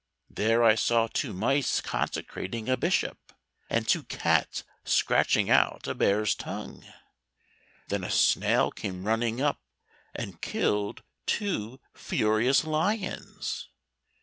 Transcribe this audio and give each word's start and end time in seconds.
There 0.31 0.63
I 0.63 0.73
saw 0.73 1.05
two 1.13 1.31
mice 1.31 1.79
consecrating 1.79 2.67
a 2.67 2.75
bishop, 2.75 3.19
and 3.69 3.87
two 3.87 4.01
cats 4.01 4.63
scratching 4.83 5.51
out 5.51 5.87
a 5.87 5.93
bear's 5.93 6.33
tongue. 6.33 6.83
Then 7.89 8.03
a 8.03 8.09
snail 8.09 8.71
came 8.71 9.05
running 9.05 9.41
up 9.41 9.59
and 10.15 10.41
killed 10.41 11.03
two 11.27 11.79
furious 11.93 12.63
lions. 12.63 13.67